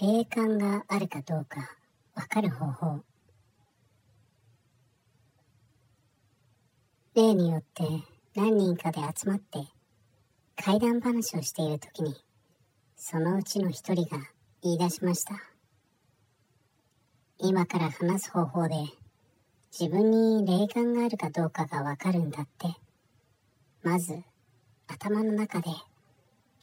[0.00, 1.58] 霊感があるかどうか
[2.14, 3.00] わかる方法。
[7.16, 7.82] 例によって
[8.36, 9.66] 何人かで集まって
[10.54, 12.14] 怪談話をしている時に、
[12.94, 14.22] そのうちの一人が
[14.62, 15.34] 言い出しました。
[17.38, 18.76] 今から話す方法で
[19.76, 22.68] 自分に霊感があるかどうかがわかるんだって。
[23.82, 24.22] まず
[24.86, 25.70] 頭の中で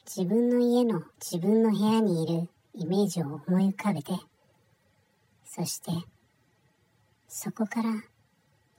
[0.06, 2.48] 自分の家の自分の部屋にいる
[2.78, 4.12] イメージを思い浮かべて、
[5.46, 5.90] そして
[7.26, 7.90] そこから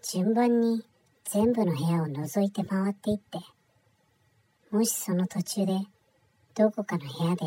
[0.04, 0.86] 順番に
[1.26, 3.40] 全部の部屋を覗いて回っていって、
[4.70, 5.80] もしその途中で
[6.54, 7.46] どこかの部屋で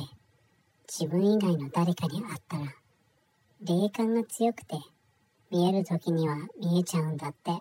[0.88, 2.74] 自分以外の誰かに会ったら、
[3.62, 4.76] 霊感が強くて
[5.50, 7.52] 見える時には見えちゃうんだって。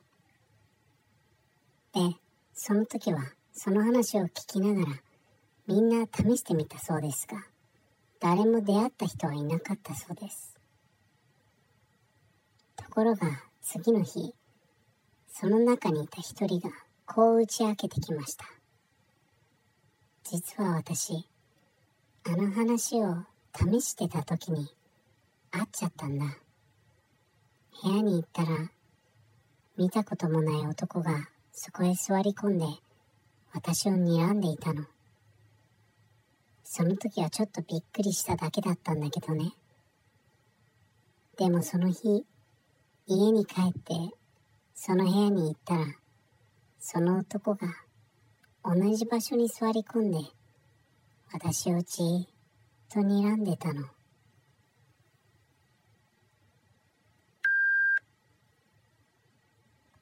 [1.94, 2.16] で、
[2.56, 3.22] その時は
[3.54, 5.00] その話を聞きながら
[5.68, 7.38] みんな試してみたそうですが、
[8.20, 10.58] 誰も出会った人はいなかったそうです。
[12.76, 14.34] ところが次の日、
[15.32, 16.70] その中にいた一人が
[17.06, 18.46] こう打ち明けてきました。
[20.24, 21.28] 実は私、
[22.26, 23.24] あの話を
[23.56, 24.68] 試してた時に
[25.52, 26.26] 会っちゃったんだ。
[27.82, 28.70] 部屋に行ったら、
[29.78, 32.66] 見たこともない男がそこへ座り込んで
[33.54, 34.86] 私を睨んでいたの。
[36.72, 39.54] その時はちょっとびっくりしただけだったんだけどね。
[41.36, 42.24] でもその日、
[43.08, 43.96] 家に帰って
[44.76, 45.86] その部屋に行ったら、
[46.80, 47.68] その男が
[48.64, 50.20] 同じ場所に座り込んで、
[51.34, 52.28] 私をじーっ
[52.88, 53.88] と睨んでたの。